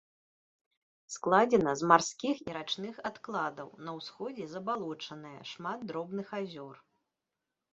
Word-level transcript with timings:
Складзена 1.15 1.71
з 1.81 1.89
марскіх 1.91 2.35
і 2.47 2.55
рачных 2.57 2.95
адкладаў, 3.09 3.69
на 3.89 3.93
ўсходзе 3.99 4.45
забалочаная, 4.55 5.37
шмат 5.51 5.79
дробных 5.93 6.27
азёр. 6.41 6.75